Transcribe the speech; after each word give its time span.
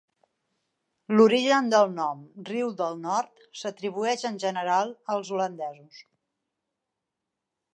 L'origen 1.17 1.67
del 1.73 1.91
nom 1.97 2.23
"Riu 2.47 2.71
del 2.79 2.97
Nord" 3.03 3.43
s'atribueix 3.59 4.25
en 4.31 4.41
general 4.45 4.95
als 5.17 5.33
holandesos. 5.37 6.01